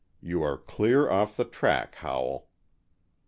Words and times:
You 0.19 0.41
are 0.41 0.57
clear 0.57 1.11
off 1.11 1.37
the 1.37 1.45
track, 1.45 1.93
Howell." 1.93 2.47